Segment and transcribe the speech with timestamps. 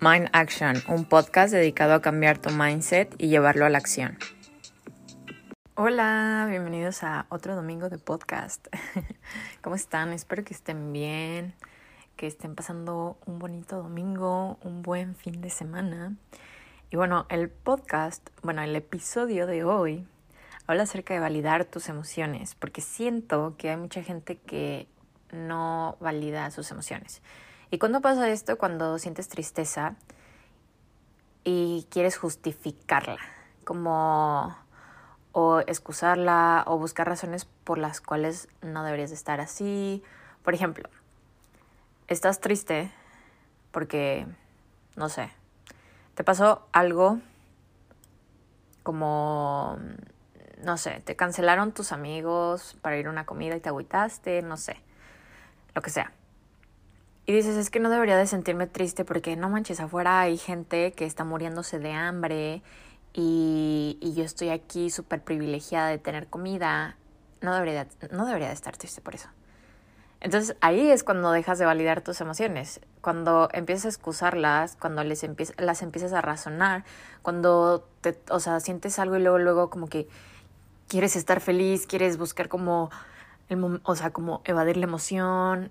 [0.00, 4.16] Mind Action, un podcast dedicado a cambiar tu mindset y llevarlo a la acción.
[5.74, 8.68] Hola, bienvenidos a otro domingo de podcast.
[9.60, 10.12] ¿Cómo están?
[10.12, 11.52] Espero que estén bien,
[12.14, 16.14] que estén pasando un bonito domingo, un buen fin de semana.
[16.90, 20.06] Y bueno, el podcast, bueno, el episodio de hoy
[20.68, 24.86] habla acerca de validar tus emociones, porque siento que hay mucha gente que
[25.32, 27.20] no valida sus emociones.
[27.70, 28.56] ¿Y cuándo pasa esto?
[28.56, 29.94] Cuando sientes tristeza
[31.44, 33.18] y quieres justificarla,
[33.64, 34.56] como
[35.32, 40.02] o excusarla o buscar razones por las cuales no deberías de estar así.
[40.42, 40.88] Por ejemplo,
[42.08, 42.90] estás triste
[43.70, 44.26] porque,
[44.96, 45.30] no sé,
[46.14, 47.20] te pasó algo
[48.82, 49.78] como,
[50.62, 54.56] no sé, te cancelaron tus amigos para ir a una comida y te agüitaste, no
[54.56, 54.80] sé,
[55.74, 56.12] lo que sea.
[57.28, 60.92] Y dices, es que no debería de sentirme triste porque no manches, afuera hay gente
[60.92, 62.62] que está muriéndose de hambre
[63.12, 66.96] y, y yo estoy aquí súper privilegiada de tener comida.
[67.42, 69.28] No debería, no debería de estar triste por eso.
[70.20, 75.22] Entonces ahí es cuando dejas de validar tus emociones, cuando empiezas a excusarlas, cuando les
[75.58, 76.86] las empiezas a razonar,
[77.20, 80.08] cuando te, o sea, sientes algo y luego, luego como que
[80.88, 82.88] quieres estar feliz, quieres buscar como,
[83.50, 85.70] el, o sea, como evadir la emoción,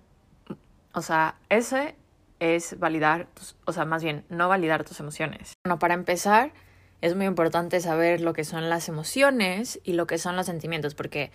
[0.97, 1.95] o sea, ese
[2.39, 3.27] es validar,
[3.65, 5.53] o sea, más bien, no validar tus emociones.
[5.63, 6.53] Bueno, para empezar,
[7.01, 10.95] es muy importante saber lo que son las emociones y lo que son los sentimientos,
[10.95, 11.31] porque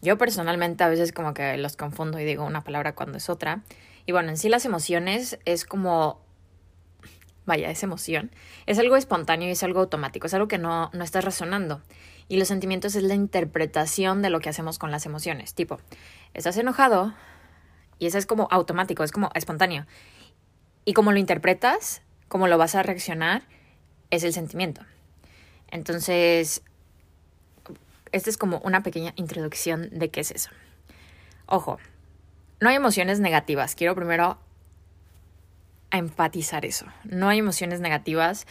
[0.00, 3.62] yo personalmente a veces como que los confundo y digo una palabra cuando es otra.
[4.06, 6.20] Y bueno, en sí las emociones es como,
[7.46, 8.30] vaya, es emoción,
[8.66, 11.82] es algo espontáneo y es algo automático, es algo que no, no estás razonando.
[12.28, 15.54] Y los sentimientos es la interpretación de lo que hacemos con las emociones.
[15.54, 15.80] Tipo,
[16.32, 17.12] estás enojado,
[18.00, 19.86] y eso es como automático, es como espontáneo.
[20.84, 23.42] Y como lo interpretas, como lo vas a reaccionar,
[24.10, 24.80] es el sentimiento.
[25.70, 26.62] Entonces,
[28.10, 30.50] esta es como una pequeña introducción de qué es eso.
[31.46, 31.78] Ojo,
[32.58, 33.74] no hay emociones negativas.
[33.74, 34.38] Quiero primero
[35.90, 36.86] empatizar eso.
[37.04, 38.46] No hay emociones negativas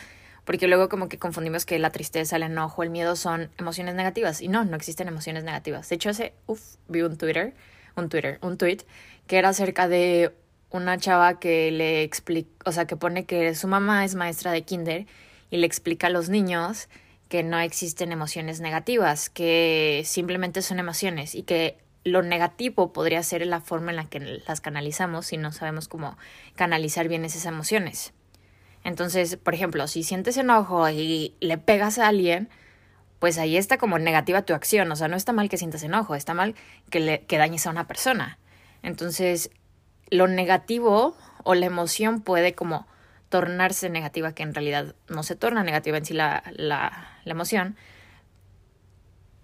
[0.46, 4.42] porque luego como que confundimos que la tristeza, el enojo, el miedo son emociones negativas
[4.42, 5.90] y no, no existen emociones negativas.
[5.90, 7.54] De hecho, hace, uff, vi un Twitter,
[7.96, 8.80] un Twitter, un tweet
[9.28, 10.34] que era acerca de
[10.72, 14.64] una chava que le explica, o sea, que pone que su mamá es maestra de
[14.64, 15.08] kinder
[15.50, 16.90] y le explica a los niños
[17.28, 23.46] que no existen emociones negativas, que simplemente son emociones y que lo negativo podría ser
[23.46, 26.18] la forma en la que las canalizamos si no sabemos cómo
[26.56, 28.14] canalizar bien esas emociones.
[28.84, 32.50] Entonces, por ejemplo, si sientes enojo y le pegas a alguien,
[33.20, 34.92] pues ahí está como negativa tu acción.
[34.92, 36.56] O sea, no está mal que sientas enojo, está mal
[36.90, 38.40] que, le, que dañes a una persona.
[38.82, 39.52] Entonces,
[40.10, 42.88] lo negativo o la emoción puede como
[43.30, 47.76] tornarse negativa, que en realidad no se torna negativa en sí la, la, la emoción,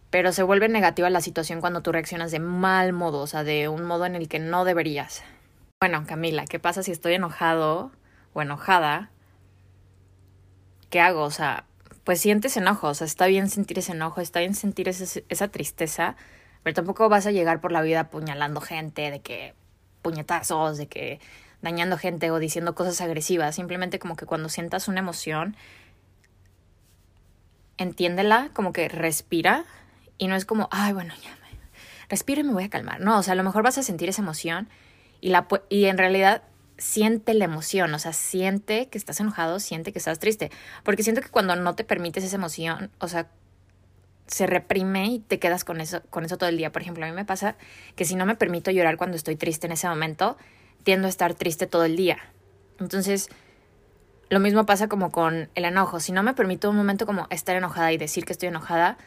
[0.10, 3.68] pero se vuelve negativa la situación cuando tú reaccionas de mal modo, o sea, de
[3.68, 5.24] un modo en el que no deberías.
[5.80, 7.92] Bueno, Camila, ¿qué pasa si estoy enojado
[8.34, 9.12] o enojada?
[10.90, 11.24] ¿Qué hago?
[11.24, 11.66] O sea,
[12.06, 16.16] pues sientes enojo, o sea, está bien sentir ese enojo, está bien sentir esa tristeza,
[16.64, 19.56] pero tampoco vas a llegar por la vida apuñalando gente, de que
[20.04, 21.20] puñetazos, de que
[21.64, 23.56] dañando gente o diciendo cosas agresivas.
[23.56, 25.58] Simplemente como que cuando sientas una emoción,
[27.78, 29.66] entiéndela, como que respira
[30.20, 31.58] y no es como, ay, bueno, ya me
[32.08, 33.02] respiro y me voy a calmar.
[33.02, 34.70] No, o sea, a lo mejor vas a sentir esa emoción
[35.22, 36.44] y, la, y en realidad
[36.78, 40.52] siente la emoción, o sea, siente que estás enojado, siente que estás triste,
[40.84, 43.28] porque siento que cuando no te permites esa emoción, o sea,
[44.28, 46.72] se reprime y te quedas con eso, con eso todo el día.
[46.72, 47.56] Por ejemplo, a mí me pasa
[47.96, 50.38] que si no me permito llorar cuando estoy triste en ese momento,
[50.84, 52.18] tiendo a estar triste todo el día.
[52.80, 53.30] Entonces,
[54.30, 56.00] lo mismo pasa como con el enojo.
[56.00, 58.98] Si no me permito un momento como estar enojada y decir que estoy enojada,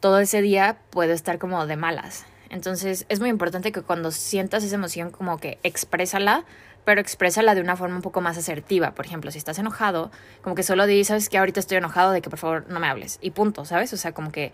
[0.00, 2.26] todo ese día puedo estar como de malas.
[2.50, 6.44] Entonces, es muy importante que cuando sientas esa emoción como que exprésala,
[6.84, 8.92] pero exprésala de una forma un poco más asertiva.
[8.92, 10.10] Por ejemplo, si estás enojado,
[10.42, 12.88] como que solo di, sabes que ahorita estoy enojado, de que por favor no me
[12.88, 13.18] hables.
[13.20, 13.92] Y punto, ¿sabes?
[13.92, 14.52] O sea, como que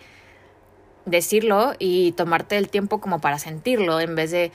[1.06, 4.53] decirlo y tomarte el tiempo como para sentirlo en vez de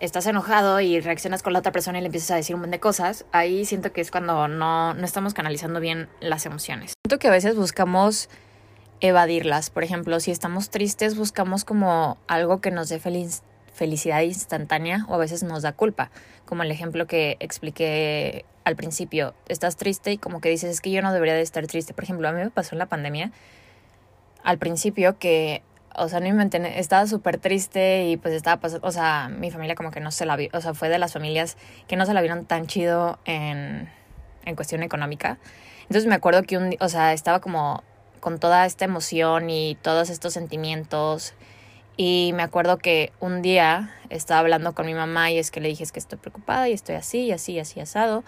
[0.00, 2.72] estás enojado y reaccionas con la otra persona y le empiezas a decir un montón
[2.72, 6.94] de cosas, ahí siento que es cuando no, no estamos canalizando bien las emociones.
[7.04, 8.28] Siento que a veces buscamos
[9.00, 9.70] evadirlas.
[9.70, 13.42] Por ejemplo, si estamos tristes, buscamos como algo que nos dé feliz
[13.76, 16.10] felicidad instantánea o a veces nos da culpa,
[16.46, 20.90] como el ejemplo que expliqué al principio, estás triste y como que dices, es que
[20.90, 21.92] yo no debería de estar triste.
[21.92, 23.32] Por ejemplo, a mí me pasó en la pandemia
[24.42, 25.62] al principio que,
[25.94, 26.48] o sea, no me
[26.78, 30.24] estaba súper triste y pues estaba pasando, o sea, mi familia como que no se
[30.24, 31.56] la vio, o sea, fue de las familias
[31.86, 33.90] que no se la vieron tan chido en,
[34.44, 35.38] en cuestión económica.
[35.82, 37.82] Entonces me acuerdo que un, o sea, estaba como
[38.26, 41.34] con toda esta emoción y todos estos sentimientos.
[41.96, 45.68] Y me acuerdo que un día estaba hablando con mi mamá y es que le
[45.68, 48.24] dije es que estoy preocupada y estoy así, así, así asado.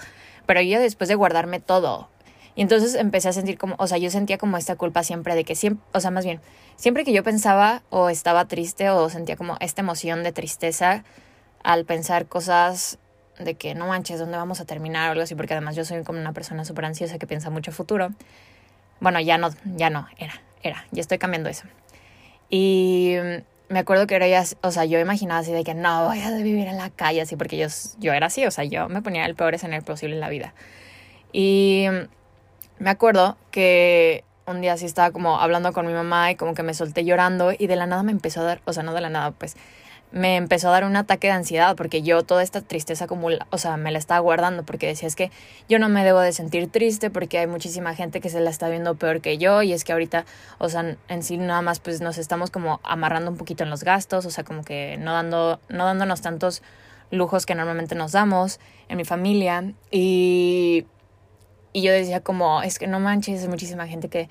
[0.46, 2.08] Pero yo después de guardarme todo.
[2.54, 5.42] Y entonces empecé a sentir como, o sea, yo sentía como esta culpa siempre de
[5.42, 6.40] que siempre, o sea, más bien,
[6.76, 11.02] siempre que yo pensaba o estaba triste o sentía como esta emoción de tristeza
[11.64, 13.00] al pensar cosas
[13.40, 15.08] de que no manches, ¿dónde vamos a terminar?
[15.08, 17.72] o algo así, porque además yo soy como una persona súper ansiosa que piensa mucho
[17.72, 18.10] futuro.
[19.00, 21.64] Bueno, ya no, ya no, era, era, ya estoy cambiando eso.
[22.50, 23.16] Y
[23.68, 26.30] me acuerdo que era ya, o sea, yo imaginaba así de que no voy a
[26.36, 27.66] vivir en la calle así, porque yo,
[27.98, 30.54] yo era así, o sea, yo me ponía el peor escenario posible en la vida.
[31.32, 31.86] Y
[32.78, 36.62] me acuerdo que un día así estaba como hablando con mi mamá y como que
[36.62, 39.02] me solté llorando y de la nada me empezó a dar, o sea, no de
[39.02, 39.56] la nada, pues
[40.10, 43.58] me empezó a dar un ataque de ansiedad porque yo toda esta tristeza acumula, o
[43.58, 45.30] sea, me la estaba guardando porque decía es que
[45.68, 48.68] yo no me debo de sentir triste porque hay muchísima gente que se la está
[48.68, 50.24] viendo peor que yo y es que ahorita,
[50.58, 53.84] o sea, en sí nada más pues nos estamos como amarrando un poquito en los
[53.84, 56.62] gastos, o sea, como que no dando no dándonos tantos
[57.10, 60.86] lujos que normalmente nos damos en mi familia y
[61.72, 64.28] y yo decía como, es que no manches, hay muchísima gente que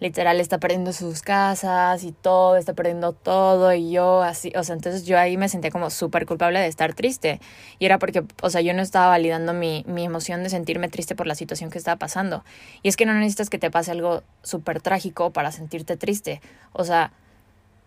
[0.00, 4.74] literal está perdiendo sus casas y todo, está perdiendo todo y yo así, o sea,
[4.74, 7.40] entonces yo ahí me sentía como súper culpable de estar triste.
[7.78, 11.14] Y era porque, o sea, yo no estaba validando mi, mi emoción de sentirme triste
[11.14, 12.44] por la situación que estaba pasando.
[12.82, 16.40] Y es que no necesitas que te pase algo súper trágico para sentirte triste,
[16.72, 17.12] o sea,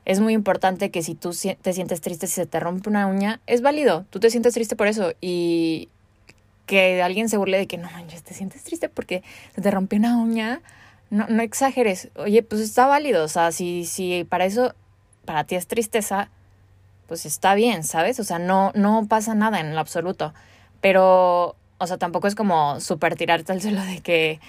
[0.08, 1.32] es muy importante que si tú
[1.62, 4.78] te sientes triste si se te rompe una uña, es válido, tú te sientes triste
[4.78, 5.90] por eso y
[6.66, 9.22] que alguien se burle de que no manches, te sientes triste porque
[9.54, 10.62] se te rompió una uña,
[11.10, 12.10] no, no exageres.
[12.16, 13.24] Oye, pues está válido.
[13.24, 14.74] O sea, si, si para eso,
[15.26, 16.30] para ti es tristeza,
[17.08, 18.20] pues está bien, ¿sabes?
[18.20, 20.34] O sea, no, no pasa nada en lo absoluto.
[20.82, 24.40] Pero, o sea, tampoco es como súper tirarte al suelo de que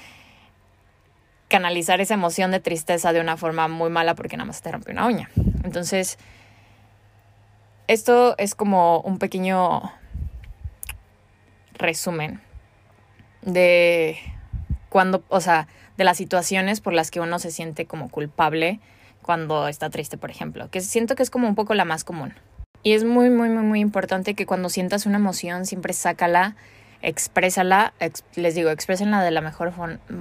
[1.49, 4.93] canalizar esa emoción de tristeza de una forma muy mala porque nada más te rompió
[4.93, 5.31] una uña.
[5.64, 6.19] Entonces,
[7.87, 9.81] esto es como un pequeño
[11.75, 12.40] resumen
[13.43, 14.19] de
[14.90, 18.80] cuando, o sea, de las situaciones por las que uno se siente como culpable
[19.20, 22.32] cuando está triste, por ejemplo, que siento que es como un poco la más común.
[22.84, 26.54] Y es muy, muy, muy, muy importante que cuando sientas una emoción, siempre sácala,
[27.02, 27.92] exprésala,
[28.36, 29.72] les digo, exprésenla de la mejor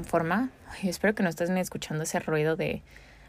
[0.04, 0.50] forma.
[0.84, 2.82] espero que no estés ni escuchando ese ruido de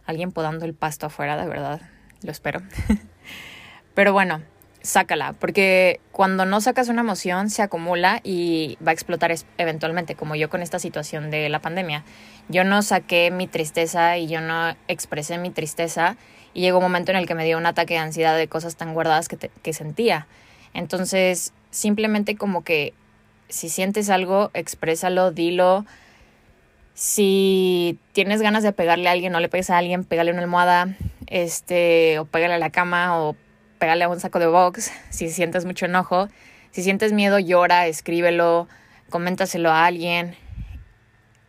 [0.07, 1.83] alguien podando el pasto afuera, de verdad,
[2.23, 2.63] lo espero.
[3.95, 4.41] Pero bueno,
[4.83, 10.35] sácala, porque cuando no sacas una emoción se acumula y va a explotar eventualmente, como
[10.35, 12.05] yo con esta situación de la pandemia.
[12.49, 16.17] Yo no saqué mi tristeza y yo no expresé mi tristeza
[16.55, 18.77] y llegó un momento en el que me dio un ataque de ansiedad de cosas
[18.77, 20.27] tan guardadas que, que sentía.
[20.75, 22.95] Entonces, simplemente como que
[23.49, 25.85] si sientes algo, exprésalo, dilo.
[26.95, 30.97] Si tienes ganas de pegarle a alguien, no le pegues a alguien, pégale una almohada,
[31.27, 33.37] este, o pégale a la cama, o
[33.79, 36.29] pégale a un saco de box, si sientes mucho enojo,
[36.71, 38.69] si sientes miedo, llora, escríbelo,
[39.11, 40.37] coméntaselo a alguien,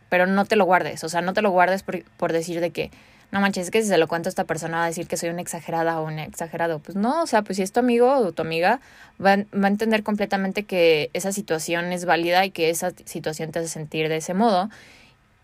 [0.08, 2.70] pero no te lo guardes, o sea, no te lo guardes por, por decir de
[2.70, 2.90] que,
[3.30, 5.16] no manches, es que si se lo cuento a esta persona va a decir que
[5.16, 6.80] soy una exagerada o un exagerado.
[6.80, 8.80] Pues no, o sea, pues si es tu amigo o tu amiga,
[9.24, 13.60] va, va a entender completamente que esa situación es válida y que esa situación te
[13.60, 14.68] hace sentir de ese modo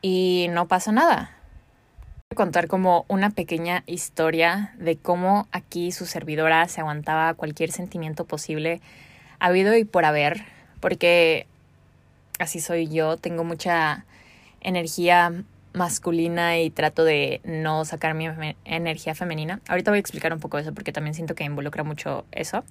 [0.03, 1.36] y no pasa nada
[2.35, 8.81] contar como una pequeña historia de cómo aquí su servidora se aguantaba cualquier sentimiento posible
[9.41, 10.45] habido y por haber,
[10.81, 11.47] porque
[12.39, 14.05] así soy yo, tengo mucha
[14.61, 15.33] energía
[15.73, 18.29] masculina y trato de no sacar mi
[18.65, 19.61] energía femenina.
[19.69, 22.65] Ahorita voy a explicar un poco eso porque también siento que involucra mucho eso.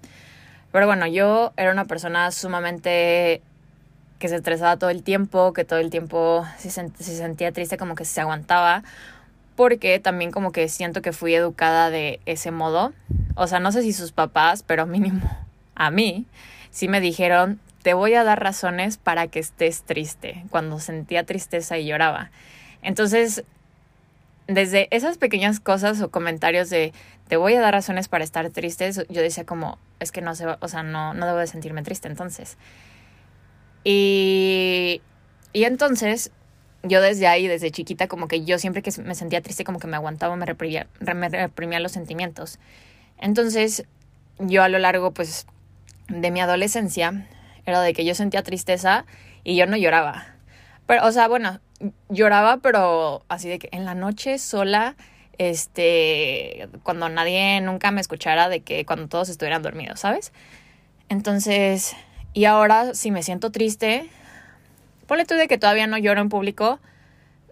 [0.71, 3.41] Pero bueno, yo era una persona sumamente
[4.19, 7.95] que se estresaba todo el tiempo, que todo el tiempo se, se sentía triste como
[7.95, 8.83] que se aguantaba
[9.55, 12.93] porque también como que siento que fui educada de ese modo.
[13.35, 15.29] O sea, no sé si sus papás, pero mínimo
[15.75, 16.25] a mí,
[16.71, 21.77] sí me dijeron, te voy a dar razones para que estés triste, cuando sentía tristeza
[21.77, 22.31] y lloraba.
[22.81, 23.43] Entonces,
[24.47, 26.93] desde esas pequeñas cosas o comentarios de
[27.27, 30.45] te voy a dar razones para estar triste, yo decía como, es que no sé,
[30.59, 32.57] o sea, no, no debo de sentirme triste entonces.
[33.83, 35.01] Y,
[35.53, 36.31] y entonces
[36.87, 39.87] yo desde ahí, desde chiquita, como que yo siempre que me sentía triste, como que
[39.87, 42.59] me aguantaba, me reprimía, reprimía los sentimientos.
[43.17, 43.85] Entonces,
[44.39, 45.47] yo a lo largo, pues,
[46.07, 47.27] de mi adolescencia,
[47.65, 49.05] era de que yo sentía tristeza
[49.43, 50.27] y yo no lloraba.
[50.85, 51.59] Pero, o sea, bueno,
[52.09, 54.95] lloraba, pero así de que en la noche sola,
[55.37, 60.31] este, cuando nadie nunca me escuchara, de que cuando todos estuvieran dormidos, ¿sabes?
[61.09, 61.95] Entonces,
[62.33, 64.09] y ahora si me siento triste,
[65.07, 66.79] ponle tú de que todavía no lloro en público.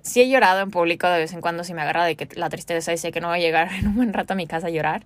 [0.02, 2.50] Sí he llorado en público de vez en cuando si me agarra de que la
[2.50, 4.68] tristeza y sé que no voy a llegar en un buen rato a mi casa
[4.68, 5.06] a llorar.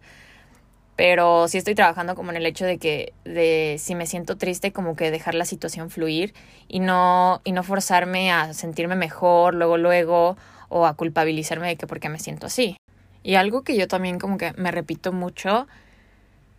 [0.96, 4.72] Pero sí estoy trabajando como en el hecho de que de si me siento triste
[4.74, 6.34] como que dejar la situación fluir
[6.68, 10.38] y no y no forzarme a sentirme mejor luego luego
[10.70, 12.78] o a culpabilizarme de que porque me siento así.
[13.22, 15.68] Y algo que yo también como que me repito mucho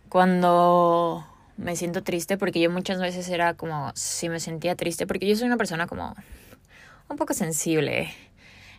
[0.07, 1.25] cuando
[1.59, 5.35] me siento triste, porque yo muchas veces era como si me sentía triste, porque yo
[5.35, 6.15] soy una persona como
[7.09, 8.13] un poco sensible.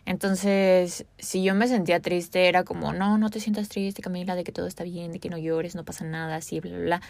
[0.05, 4.43] Entonces, si yo me sentía triste, era como, no, no te sientas triste, Camila, de
[4.43, 7.01] que todo está bien, de que no llores, no pasa nada, así, bla, bla.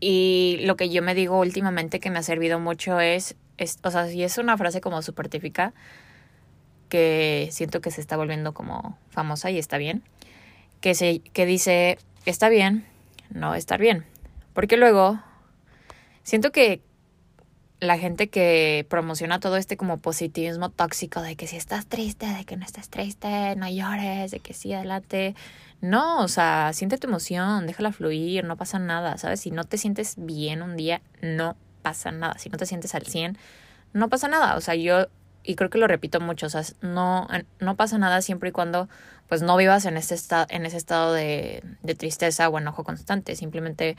[0.00, 3.90] Y lo que yo me digo últimamente que me ha servido mucho es, es o
[3.90, 5.74] sea, si es una frase como súper típica,
[6.88, 10.02] que siento que se está volviendo como famosa y está bien,
[10.80, 12.86] que, se, que dice, está bien,
[13.30, 14.06] no estar bien.
[14.52, 15.20] Porque luego
[16.22, 16.82] siento que
[17.82, 22.44] la gente que promociona todo este como positivismo tóxico de que si estás triste, de
[22.44, 25.34] que no estás triste, no llores, de que sí, adelante.
[25.80, 29.40] No, o sea, siente tu emoción, déjala fluir, no pasa nada, ¿sabes?
[29.40, 32.38] Si no te sientes bien un día, no pasa nada.
[32.38, 33.36] Si no te sientes al 100,
[33.92, 34.56] no pasa nada.
[34.56, 35.08] O sea, yo,
[35.42, 37.26] y creo que lo repito mucho, o sea, no,
[37.58, 38.88] no pasa nada siempre y cuando
[39.28, 43.34] pues no vivas en, este estado, en ese estado de, de tristeza o enojo constante.
[43.34, 43.96] Simplemente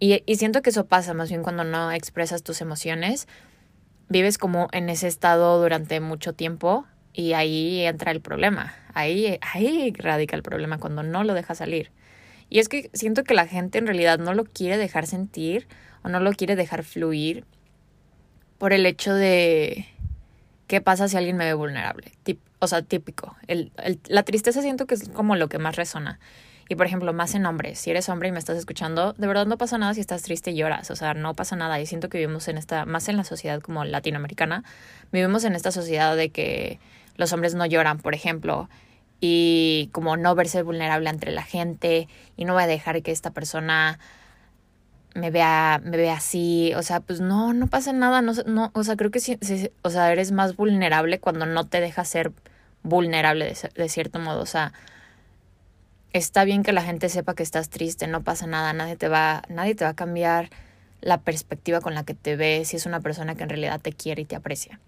[0.00, 3.28] y, y siento que eso pasa más bien cuando no expresas tus emociones.
[4.08, 8.74] Vives como en ese estado durante mucho tiempo y ahí entra el problema.
[8.94, 11.92] Ahí, ahí radica el problema cuando no lo dejas salir.
[12.48, 15.68] Y es que siento que la gente en realidad no lo quiere dejar sentir
[16.02, 17.44] o no lo quiere dejar fluir
[18.58, 19.86] por el hecho de
[20.66, 22.12] qué pasa si alguien me ve vulnerable.
[22.58, 23.36] o sea, típico.
[23.46, 26.18] El, el, la tristeza siento que es como lo que más resona.
[26.70, 29.44] Y por ejemplo, más en hombres, si eres hombre y me estás escuchando, de verdad
[29.44, 31.80] no pasa nada si estás triste y lloras, o sea, no pasa nada.
[31.80, 34.62] Y siento que vivimos en esta, más en la sociedad como latinoamericana,
[35.10, 36.78] vivimos en esta sociedad de que
[37.16, 38.68] los hombres no lloran, por ejemplo,
[39.20, 43.32] y como no verse vulnerable entre la gente y no voy a dejar que esta
[43.32, 43.98] persona
[45.16, 48.84] me vea, me vea así, o sea, pues no, no pasa nada, no, no o
[48.84, 49.36] sea, creo que sí,
[49.82, 52.30] o sea, eres más vulnerable cuando no te dejas ser
[52.84, 54.72] vulnerable de cierto modo, o sea,
[56.12, 59.42] está bien que la gente sepa que estás triste, no pasa nada, nadie te va,
[59.48, 60.50] nadie te va a cambiar
[61.00, 63.92] la perspectiva con la que te ves si es una persona que en realidad te
[63.92, 64.80] quiere y te aprecia.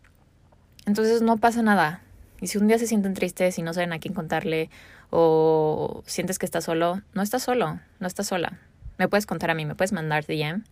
[0.86, 2.02] Entonces no pasa nada.
[2.40, 4.68] Y si un día se sienten tristes y no saben a quién contarle
[5.10, 8.58] o sientes que estás solo, no estás solo, no estás sola.
[8.98, 10.64] Me puedes contar a mí, me puedes mandar DM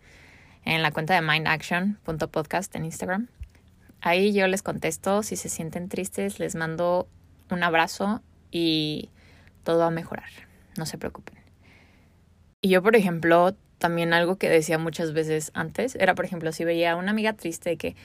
[0.65, 3.27] en la cuenta de mindaction.podcast en Instagram.
[4.01, 7.07] Ahí yo les contesto si se sienten tristes, les mando
[7.49, 9.09] un abrazo y
[9.63, 10.29] todo va a mejorar,
[10.77, 11.37] no se preocupen.
[12.61, 16.63] Y yo, por ejemplo, también algo que decía muchas veces antes era, por ejemplo, si
[16.63, 17.95] veía a una amiga triste que,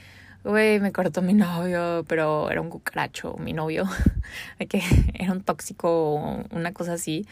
[0.43, 3.85] güey, me cortó mi novio, pero era un cucaracho, mi novio,
[4.69, 4.81] que
[5.13, 7.27] era un tóxico o una cosa así,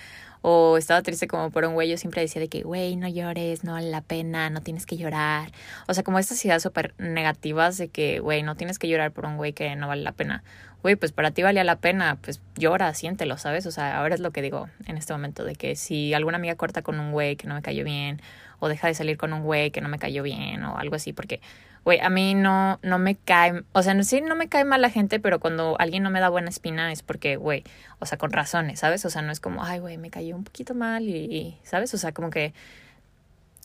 [0.48, 3.64] o estaba triste como por un güey, yo siempre decía de que, güey, no llores,
[3.64, 5.52] no vale la pena, no tienes que llorar.
[5.88, 9.26] O sea, como estas ideas súper negativas de que, güey, no tienes que llorar por
[9.26, 10.44] un güey que no vale la pena.
[10.86, 13.66] Güey, pues para ti valía la pena, pues llora, siéntelo, ¿sabes?
[13.66, 16.54] O sea, ahora es lo que digo en este momento, de que si alguna amiga
[16.54, 18.22] corta con un güey que no me cayó bien,
[18.60, 21.12] o deja de salir con un güey que no me cayó bien, o algo así,
[21.12, 21.42] porque
[21.84, 24.92] güey, a mí no, no me cae, o sea, sí no me cae mal la
[24.92, 27.64] gente, pero cuando alguien no me da buena espina es porque, güey,
[27.98, 29.04] o sea, con razones, ¿sabes?
[29.06, 31.96] O sea, no es como, ay, güey, me cayó un poquito mal y, ¿sabes?
[31.96, 32.54] O sea, como que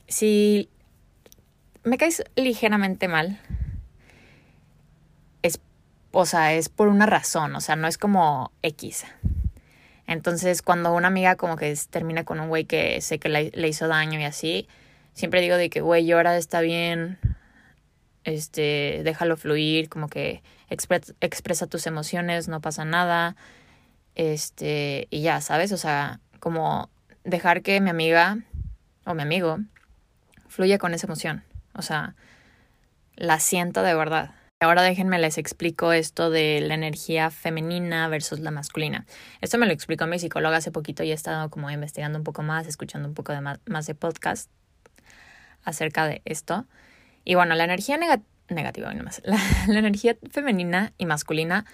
[0.08, 0.70] si
[1.84, 3.38] me caes ligeramente mal,
[6.12, 9.04] o sea, es por una razón, o sea, no es como X.
[10.06, 13.68] Entonces, cuando una amiga como que termina con un güey que sé que le, le
[13.68, 14.68] hizo daño y así,
[15.14, 17.18] siempre digo de que, güey, llora, está bien,
[18.24, 23.36] este, déjalo fluir, como que expresa tus emociones, no pasa nada,
[24.14, 25.72] este, y ya, ¿sabes?
[25.72, 26.90] O sea, como
[27.24, 28.38] dejar que mi amiga
[29.04, 29.58] o mi amigo
[30.48, 32.14] fluya con esa emoción, o sea,
[33.16, 34.34] la sienta de verdad.
[34.62, 39.06] Ahora déjenme les explico esto de la energía femenina versus la masculina.
[39.40, 42.42] Esto me lo explicó mi psicóloga hace poquito y he estado como investigando un poco
[42.42, 44.50] más, escuchando un poco de más, de podcast
[45.64, 46.66] acerca de esto.
[47.24, 49.22] Y bueno, la energía negativa, más.
[49.24, 51.64] La, la energía femenina y masculina,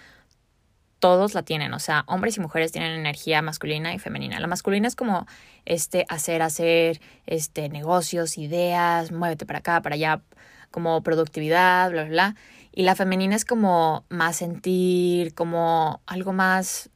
[1.01, 1.75] todos la tienen.
[1.75, 4.39] O sea, hombres y mujeres tienen energía masculina y femenina.
[4.39, 5.27] La masculina es como
[5.65, 10.23] este hacer, hacer, este, negocios, ideas, muévete para acá, para allá,
[10.71, 12.37] como productividad, bla, bla, bla.
[12.77, 16.91] Y la femenina es como más sentir, como algo más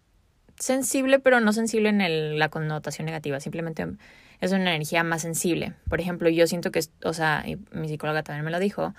[0.59, 3.41] sensible, pero no sensible en el, la connotación negativa.
[3.41, 3.87] Simplemente
[4.43, 5.73] es una energía más sensible.
[5.89, 8.95] Por ejemplo, yo siento que, o sea, mi psicóloga también me lo dijo,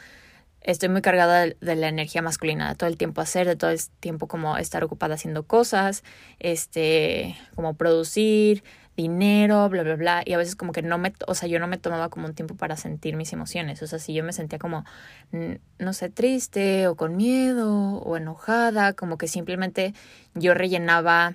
[0.61, 3.79] estoy muy cargada de, la energía masculina, de todo el tiempo hacer, de todo el
[3.99, 6.03] tiempo como estar ocupada haciendo cosas,
[6.39, 8.63] este, como producir,
[8.97, 10.23] dinero, bla, bla, bla.
[10.25, 12.33] Y a veces como que no me, o sea, yo no me tomaba como un
[12.33, 13.81] tiempo para sentir mis emociones.
[13.81, 14.85] O sea, si yo me sentía como,
[15.79, 19.93] no sé, triste o con miedo o enojada, como que simplemente
[20.35, 21.33] yo rellenaba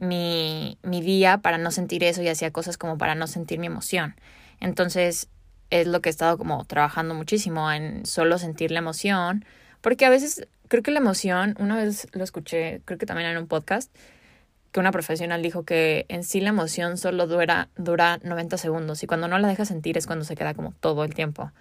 [0.00, 3.66] mi, mi día para no sentir eso y hacía cosas como para no sentir mi
[3.66, 4.14] emoción.
[4.60, 5.28] Entonces,
[5.70, 9.44] es lo que he estado como trabajando muchísimo en solo sentir la emoción,
[9.80, 13.38] porque a veces creo que la emoción, una vez lo escuché, creo que también en
[13.38, 13.94] un podcast,
[14.72, 19.06] que una profesional dijo que en sí la emoción solo dura, dura 90 segundos y
[19.06, 21.52] cuando no la dejas sentir es cuando se queda como todo el tiempo.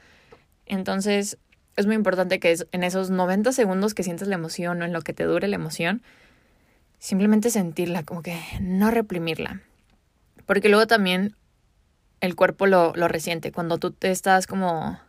[0.66, 1.38] Entonces
[1.76, 5.02] es muy importante que en esos 90 segundos que sientes la emoción o en lo
[5.02, 6.02] que te dure la emoción,
[7.00, 9.62] simplemente sentirla, como que no reprimirla.
[10.46, 11.36] Porque luego también
[12.22, 13.52] el cuerpo lo, lo resiente.
[13.52, 15.00] Cuando tú te estás como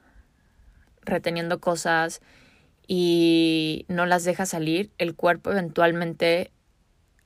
[1.02, 2.20] reteniendo cosas
[2.88, 6.50] y no las dejas salir, el cuerpo eventualmente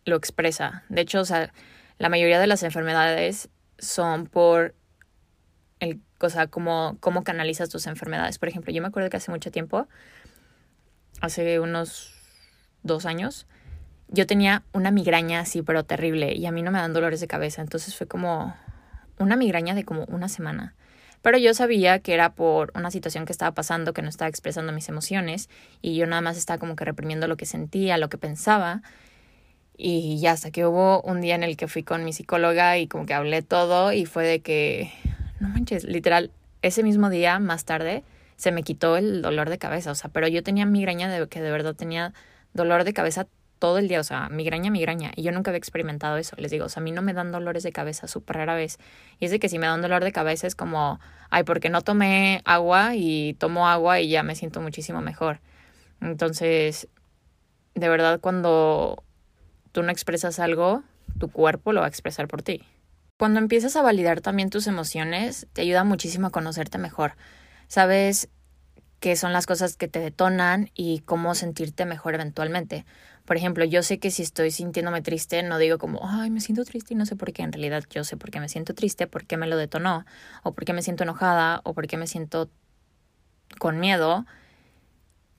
[0.06, 0.84] lo expresa.
[0.88, 1.52] De hecho, o sea,
[1.98, 4.74] la mayoría de las enfermedades son por
[5.80, 8.38] el, o sea, cómo, cómo canalizas tus enfermedades.
[8.38, 9.88] Por ejemplo, yo me acuerdo que hace mucho tiempo,
[11.20, 12.14] hace unos
[12.82, 13.46] dos años,
[14.08, 17.26] yo tenía una migraña así, pero terrible, y a mí no me dan dolores de
[17.26, 17.60] cabeza.
[17.60, 18.56] Entonces fue como
[19.18, 20.74] una migraña de como una semana.
[21.22, 24.72] Pero yo sabía que era por una situación que estaba pasando, que no estaba expresando
[24.72, 25.50] mis emociones,
[25.82, 28.82] y yo nada más estaba como que reprimiendo lo que sentía, lo que pensaba.
[29.76, 32.86] Y ya hasta que hubo un día en el que fui con mi psicóloga y
[32.86, 34.90] como que hablé todo y fue de que,
[35.38, 36.30] no manches, literal,
[36.62, 38.02] ese mismo día, más tarde,
[38.36, 41.40] se me quitó el dolor de cabeza, o sea, pero yo tenía migraña de que
[41.40, 42.14] de verdad tenía
[42.54, 43.26] dolor de cabeza
[43.58, 46.66] todo el día, o sea, migraña, migraña, y yo nunca había experimentado eso, les digo,
[46.66, 48.78] o sea, a mí no me dan dolores de cabeza, súper rara vez,
[49.18, 51.80] y es de que si me dan dolor de cabeza es como, ay, porque no
[51.80, 55.40] tomé agua y tomo agua y ya me siento muchísimo mejor.
[56.02, 56.88] Entonces,
[57.74, 59.02] de verdad, cuando
[59.76, 60.82] tú no expresas algo,
[61.18, 62.62] tu cuerpo lo va a expresar por ti.
[63.18, 67.12] Cuando empiezas a validar también tus emociones, te ayuda muchísimo a conocerte mejor.
[67.68, 68.30] Sabes
[69.00, 72.86] qué son las cosas que te detonan y cómo sentirte mejor eventualmente.
[73.26, 76.64] Por ejemplo, yo sé que si estoy sintiéndome triste, no digo como, ay, me siento
[76.64, 77.42] triste y no sé por qué.
[77.42, 80.06] En realidad yo sé por qué me siento triste, por qué me lo detonó,
[80.42, 82.48] o por qué me siento enojada, o por qué me siento
[83.58, 84.24] con miedo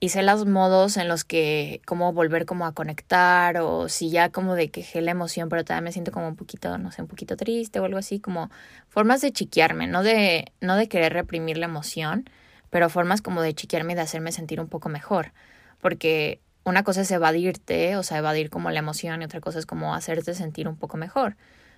[0.00, 4.30] y sé los modos en los que cómo volver como a conectar o si ya
[4.30, 7.08] como de quejé la emoción pero todavía me siento como un poquito no sé un
[7.08, 8.50] poquito triste o algo así como
[8.88, 12.24] formas de chiquearme no de no de querer reprimir la emoción
[12.70, 15.32] pero formas como de chiquearme y de hacerme sentir un poco mejor.
[15.80, 19.66] Porque una cosa es evadirte o sea evadir como la emoción y otra cosa es
[19.66, 21.36] como hacerte sentir un poco mejor.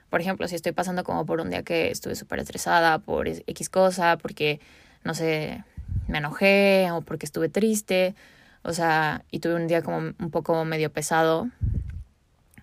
[0.08, 3.68] Por ejemplo si estoy pasando como por un día que estuve súper estresada por X
[3.70, 4.60] cosa porque
[5.04, 5.64] no sé
[6.10, 8.14] me enojé o porque estuve triste,
[8.62, 11.48] o sea, y tuve un día como un poco medio pesado.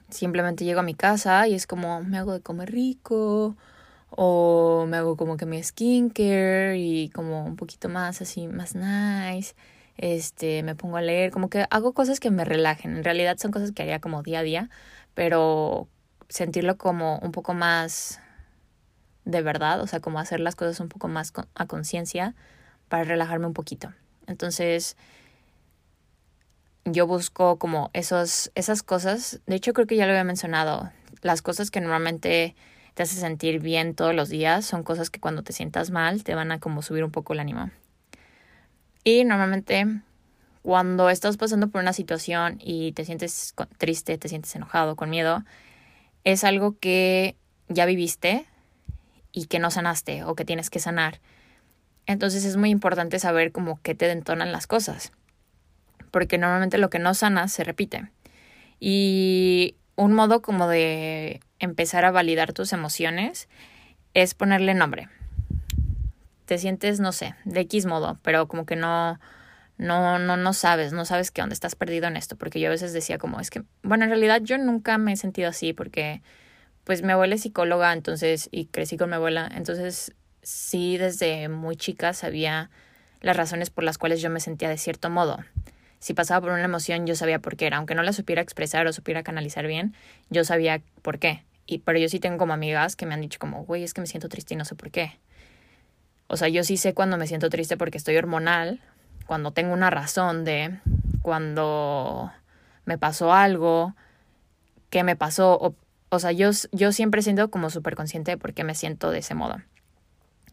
[0.10, 3.58] Simplemente llego a mi casa y es como me hago de comer rico
[4.10, 9.56] o me hago como que mi skincare y como un poquito más así, más nice.
[9.98, 12.98] Este, me pongo a leer, como que hago cosas que me relajen.
[12.98, 14.70] En realidad son cosas que haría como día a día,
[15.16, 15.88] pero
[16.30, 18.22] sentirlo como un poco más
[19.26, 22.34] de verdad, o sea, como hacer las cosas un poco más a conciencia,
[22.90, 23.94] para relajarme un poquito.
[24.28, 24.98] Entonces,
[26.86, 29.42] yo busco como esos, esas cosas.
[29.46, 30.92] De hecho, creo que ya lo había mencionado.
[31.22, 32.56] Las cosas que normalmente
[32.94, 36.34] te hacen sentir bien todos los días son cosas que cuando te sientas mal te
[36.34, 37.70] van a como subir un poco el ánimo.
[39.04, 39.86] Y normalmente
[40.64, 45.44] cuando estás pasando por una situación y te sientes triste, te sientes enojado, con miedo,
[46.24, 47.38] es algo que
[47.70, 48.46] ya viviste
[49.32, 51.22] y que no sanaste o que tienes que sanar.
[52.08, 55.12] Entonces es muy importante saber como qué te detonan las cosas,
[56.10, 58.10] porque normalmente lo que no sana se repite.
[58.80, 63.50] Y un modo como de empezar a validar tus emociones
[64.14, 65.10] es ponerle nombre.
[66.46, 69.20] Te sientes, no sé, de X modo, pero como que no,
[69.78, 72.72] no, no, no sabes, no sabes qué onda, estás perdido en esto, porque yo a
[72.72, 76.22] veces decía como, es que, bueno, en realidad yo nunca me he sentido así, porque
[76.86, 80.16] pues mi abuela es psicóloga, entonces, y crecí con mi abuela, entonces
[80.48, 82.70] sí desde muy chica sabía
[83.20, 85.40] las razones por las cuales yo me sentía de cierto modo.
[86.00, 87.78] Si pasaba por una emoción, yo sabía por qué era.
[87.78, 89.94] Aunque no la supiera expresar o supiera canalizar bien,
[90.30, 91.44] yo sabía por qué.
[91.66, 94.00] Y, pero yo sí tengo como amigas que me han dicho como, güey, es que
[94.00, 95.20] me siento triste y no sé por qué.
[96.28, 98.80] O sea, yo sí sé cuando me siento triste porque estoy hormonal,
[99.26, 100.80] cuando tengo una razón de,
[101.24, 102.32] cuando
[102.86, 103.96] me pasó algo,
[104.90, 105.58] qué me pasó.
[105.60, 105.76] O,
[106.10, 109.20] o sea, yo, yo siempre siento como súper consciente de por qué me siento de
[109.20, 109.58] ese modo.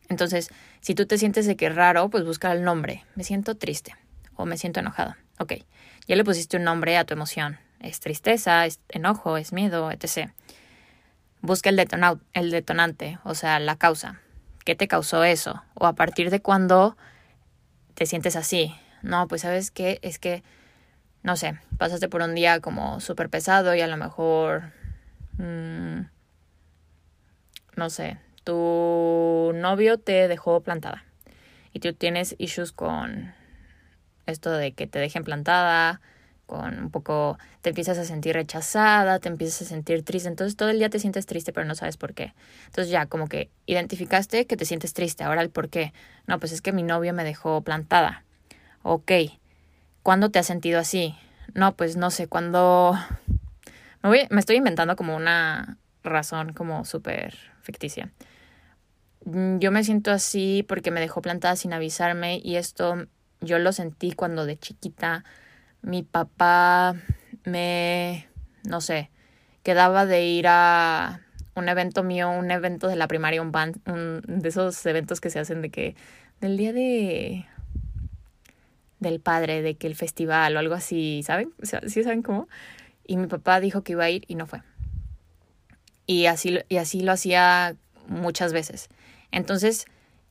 [0.08, 3.04] Entonces, si tú te sientes de que raro, pues busca el nombre.
[3.14, 3.94] Me siento triste.
[4.36, 5.14] o me siento enojado.
[5.38, 5.54] Ok,
[6.06, 7.58] ya le pusiste un nombre a tu emoción.
[7.80, 10.30] Es tristeza, es enojo, es miedo, etc.
[11.40, 11.86] Busca el,
[12.32, 14.20] el detonante, o sea, la causa.
[14.64, 15.62] ¿Qué te causó eso?
[15.74, 16.96] O a partir de cuándo
[17.94, 18.74] te sientes así.
[19.02, 20.42] No, pues sabes qué, es que,
[21.22, 24.72] no sé, pasaste por un día como súper pesado y a lo mejor,
[25.36, 26.06] mmm,
[27.76, 31.04] no sé, tu novio te dejó plantada
[31.72, 33.34] y tú tienes issues con
[34.26, 36.00] esto de que te dejen plantada,
[36.46, 40.68] con un poco te empiezas a sentir rechazada, te empiezas a sentir triste, entonces todo
[40.68, 42.34] el día te sientes triste pero no sabes por qué.
[42.66, 45.92] Entonces ya como que identificaste que te sientes triste, ahora el por qué.
[46.26, 48.24] No, pues es que mi novio me dejó plantada.
[48.82, 49.12] Ok,
[50.02, 51.16] ¿cuándo te has sentido así?
[51.54, 52.94] No, pues no sé, cuando...
[54.02, 58.12] Me, voy, me estoy inventando como una razón como súper ficticia.
[59.24, 63.06] Mm, yo me siento así porque me dejó plantada sin avisarme y esto
[63.40, 65.24] yo lo sentí cuando de chiquita
[65.82, 66.94] mi papá
[67.44, 68.26] me,
[68.64, 69.10] no sé,
[69.62, 71.20] quedaba de ir a
[71.54, 75.30] un evento mío, un evento de la primaria, un band, un, de esos eventos que
[75.30, 75.94] se hacen de que,
[76.40, 77.46] del día de,
[78.98, 81.52] del padre, de que el festival o algo así, ¿saben?
[81.62, 82.48] ¿Sí saben cómo?
[83.06, 84.62] Y mi papá dijo que iba a ir y no fue.
[86.06, 87.76] Y así, y así lo hacía
[88.08, 88.88] muchas veces.
[89.34, 89.86] Entonces,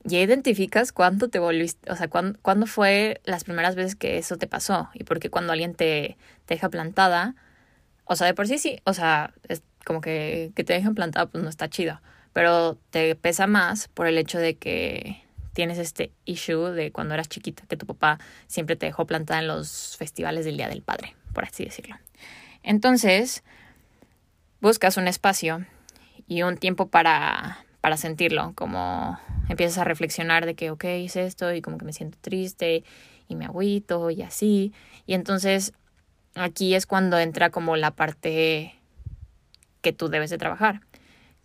[0.05, 4.47] ya identificas cuándo te volviste, o sea, cuándo, fue las primeras veces que eso te
[4.47, 7.35] pasó y por qué cuando alguien te, deja plantada,
[8.05, 11.25] o sea, de por sí sí, o sea, es como que, que te dejan plantada
[11.25, 15.21] pues no está chido, pero te pesa más por el hecho de que
[15.53, 19.47] tienes este issue de cuando eras chiquita, que tu papá siempre te dejó plantada en
[19.47, 21.97] los festivales del Día del Padre, por así decirlo.
[22.63, 23.43] Entonces,
[24.61, 25.65] buscas un espacio
[26.25, 29.19] y un tiempo para, para sentirlo, como
[29.49, 32.85] empiezas a reflexionar de que, ok, hice esto y como que me siento triste
[33.27, 34.71] y me agüito y así.
[35.05, 35.73] Y entonces
[36.33, 38.73] aquí es cuando entra como la parte
[39.81, 40.79] que tú debes de trabajar.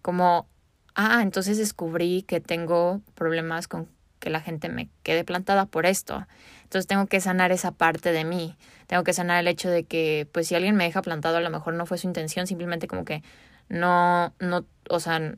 [0.01, 0.46] Como,
[0.94, 3.88] ah, entonces descubrí que tengo problemas con
[4.20, 6.24] que la gente me quede plantada por esto.
[6.62, 8.55] Entonces tengo que sanar esa parte de mí.
[8.87, 11.51] Tengo que sanar el hecho de que, pues si alguien me deja plantado, a lo
[11.51, 13.24] mejor no fue su intención, simplemente como que
[13.68, 15.35] no, no, o sea,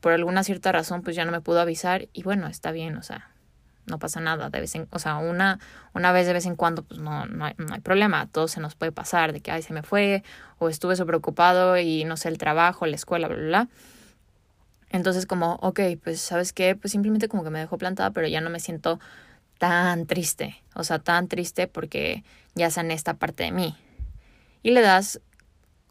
[0.00, 3.04] por, alguna cierta razón pues ya no me pudo avisar y bueno, está bien, o
[3.04, 3.30] sea,
[3.86, 5.60] no pasa nada, de vez en, o sea, una,
[5.94, 8.60] una vez de vez en cuando pues no, no, hay, no hay problema, todo se
[8.60, 10.24] nos puede pasar, de que, ay, se me fue,
[10.58, 13.68] o estuve preocupado y no sé, el trabajo, la escuela, bla, bla, bla.
[14.90, 18.40] Entonces como, ok, pues sabes qué, pues simplemente como que me dejó plantada, pero ya
[18.40, 18.98] no me siento
[19.58, 22.24] tan triste, o sea, tan triste porque
[22.56, 23.76] ya sané esta parte de mí.
[24.64, 25.20] Y le das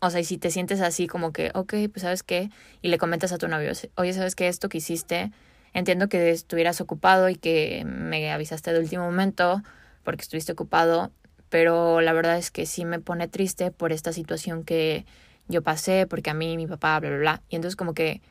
[0.02, 2.50] o sea, y si te sientes así como que, ok, pues sabes qué,
[2.82, 5.32] y le comentas a tu novio, oye, sabes qué, esto que hiciste,
[5.74, 9.62] entiendo que estuvieras ocupado y que me avisaste de último momento
[10.04, 11.12] porque estuviste ocupado,
[11.50, 15.06] pero la verdad es que sí me pone triste por esta situación que
[15.48, 17.42] yo pasé, porque a mí, mi papá, bla, bla, bla.
[17.50, 18.22] Y entonces como que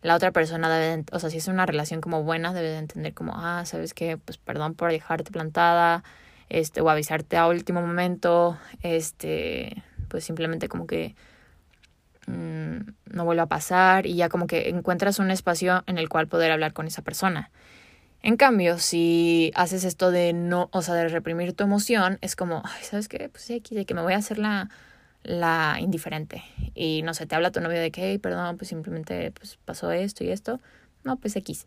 [0.00, 3.14] la otra persona debe, o sea, si es una relación como buena, debe de entender
[3.14, 6.04] como, ah, sabes qué, pues perdón por dejarte plantada,
[6.48, 11.14] este, o avisarte a último momento, este, pues simplemente como que
[12.26, 12.78] mm,
[13.12, 16.50] no vuelve a pasar y ya como que encuentras un espacio en el cual poder
[16.50, 17.50] hablar con esa persona.
[18.22, 22.62] En cambio, si haces esto de no, o sea, de reprimir tu emoción, es como,
[22.64, 23.28] ay, ¿sabes qué?
[23.28, 24.70] Pues aquí de que me voy a hacer la,
[25.22, 26.42] la indiferente.
[26.74, 29.92] Y no sé, te habla tu novio de que, hey, perdón, pues simplemente pues, pasó
[29.92, 30.60] esto y esto.
[31.04, 31.66] No, pues X.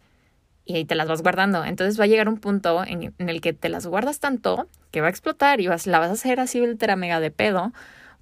[0.66, 1.64] Y ahí te las vas guardando.
[1.64, 5.00] Entonces va a llegar un punto en, en el que te las guardas tanto que
[5.02, 7.72] va a explotar y vas, la vas a hacer así ultra mega de pedo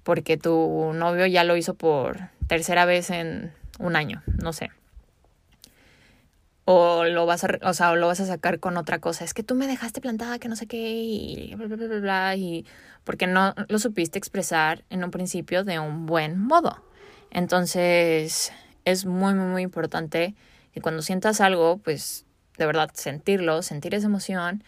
[0.02, 4.70] porque tu novio ya lo hizo por tercera vez en un año, no sé.
[6.64, 9.24] O lo vas a, o sea, o lo vas a sacar con otra cosa.
[9.24, 12.36] Es que tú me dejaste plantada, que no sé qué, y bla, bla, bla, bla,
[12.36, 12.64] y
[13.04, 16.82] porque no lo supiste expresar en un principio de un buen modo.
[17.30, 18.52] Entonces,
[18.84, 20.34] es muy, muy, muy importante
[20.72, 22.26] que cuando sientas algo, pues
[22.58, 24.62] de verdad sentirlo, sentir esa emoción,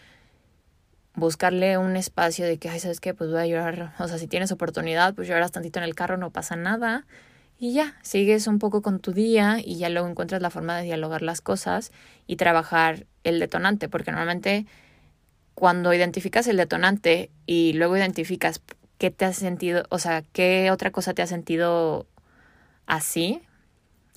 [1.15, 3.13] buscarle un espacio de que, ay, ¿sabes qué?
[3.13, 6.17] Pues voy a llorar, o sea, si tienes oportunidad, pues lloras tantito en el carro,
[6.17, 7.05] no pasa nada.
[7.59, 10.83] Y ya, sigues un poco con tu día y ya luego encuentras la forma de
[10.83, 11.91] dialogar las cosas
[12.27, 14.65] y trabajar el detonante, porque normalmente
[15.55, 18.61] cuando identificas el detonante y luego identificas
[18.97, 22.07] qué te has sentido, o sea, qué otra cosa te ha sentido
[22.85, 23.41] así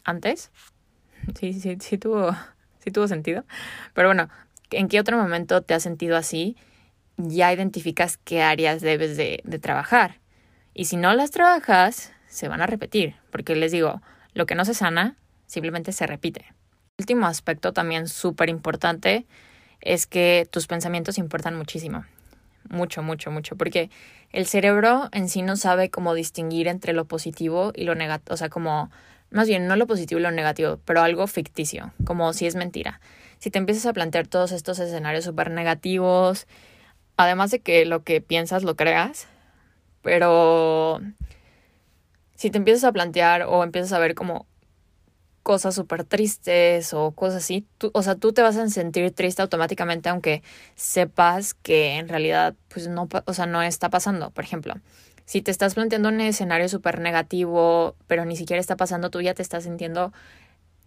[0.04, 0.50] antes,
[1.38, 2.34] sí, sí, sí tuvo,
[2.78, 3.44] sí tuvo sentido,
[3.94, 4.28] pero bueno,
[4.70, 6.56] ¿en qué otro momento te has sentido así?
[7.16, 10.20] Ya identificas qué áreas debes de, trabajar.
[10.74, 14.02] Y si no las trabajas, se van a repetir, porque les digo,
[14.34, 16.46] lo que no se sana simplemente se repite.
[16.98, 19.26] El último aspecto también súper importante
[19.80, 22.04] es que tus pensamientos importan muchísimo.
[22.68, 23.90] mucho, mucho, mucho, porque
[24.32, 28.36] el cerebro en sí no sabe cómo distinguir entre lo positivo y lo negativo, o
[28.36, 28.90] sea, como,
[29.30, 33.00] más bien, no lo positivo y lo negativo, pero algo ficticio, como si es mentira.
[33.38, 36.48] Si te empiezas a plantear todos estos escenarios súper negativos,
[37.16, 39.28] además de que lo que piensas lo creas,
[40.02, 41.00] pero
[42.34, 44.46] si te empiezas a plantear o empiezas a ver como
[45.42, 49.42] cosas súper tristes o cosas así, tú, o sea, tú te vas a sentir triste
[49.42, 50.42] automáticamente aunque
[50.74, 54.30] sepas que en realidad pues no, o sea, no está pasando.
[54.30, 54.74] Por ejemplo,
[55.24, 59.34] si te estás planteando un escenario súper negativo, pero ni siquiera está pasando, tú ya
[59.34, 60.12] te estás sintiendo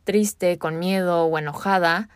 [0.03, 2.09] triste, con miedo o enojada,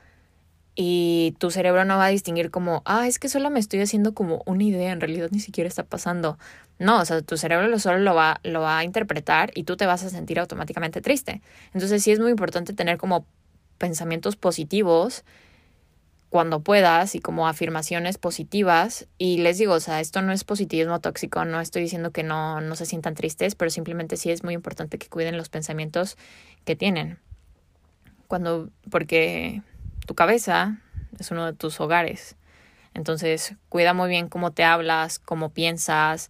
[0.75, 4.13] y tu cerebro no va a distinguir como, ah, es que solo me estoy haciendo
[4.13, 6.37] como una idea, en realidad ni siquiera está pasando.
[6.79, 9.85] No, o sea, tu cerebro solo lo va, lo va a interpretar y tú te
[9.85, 11.41] vas a sentir automáticamente triste.
[11.73, 13.25] Entonces sí es muy importante tener como
[13.77, 15.23] pensamientos positivos
[16.29, 19.07] cuando puedas y como afirmaciones positivas.
[19.19, 22.59] Y les digo, o sea, esto no es positivismo tóxico, no estoy diciendo que no,
[22.59, 26.17] no se sientan tristes, pero simplemente sí es muy importante que cuiden los pensamientos
[26.65, 27.19] que tienen.
[28.27, 29.61] Cuando, porque
[30.05, 30.77] tu cabeza
[31.19, 32.35] es uno de tus hogares.
[32.93, 36.29] Entonces, cuida muy bien cómo te hablas, cómo piensas,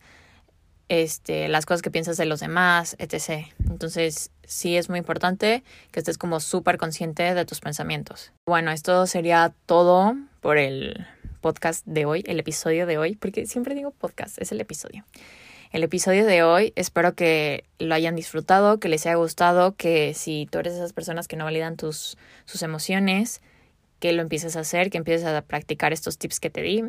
[0.90, 3.48] este, las cosas que piensas de los demás, etc.
[3.70, 8.32] Entonces, sí es muy importante que estés como súper consciente de tus pensamientos.
[8.46, 11.06] Bueno, esto sería todo por el
[11.42, 15.06] podcast de hoy, el episodio de hoy, porque siempre digo podcast, es el episodio.
[15.72, 20.48] El episodio de hoy espero que lo hayan disfrutado, que les haya gustado, que si
[20.52, 23.42] tú eres de esas personas que no validan tus, sus emociones,
[24.04, 26.84] que lo empieces a hacer, que empieces a practicar estos tips que te di.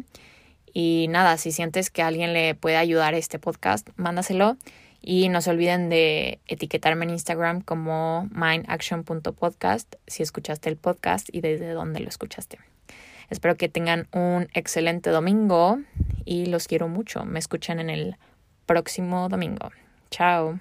[0.72, 4.56] Y nada, si sientes que alguien le puede ayudar a este podcast, mándaselo.
[5.00, 11.40] Y no se olviden de etiquetarme en Instagram como mindaction.podcast si escuchaste el podcast y
[11.40, 12.58] desde dónde lo escuchaste.
[13.30, 15.78] Espero que tengan un excelente domingo
[16.24, 17.24] y los quiero mucho.
[17.24, 18.16] Me escuchan en el
[18.66, 19.70] próximo domingo.
[20.10, 20.58] Chao.